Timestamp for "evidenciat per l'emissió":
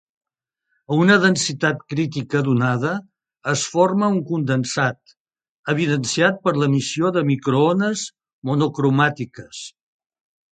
5.75-7.11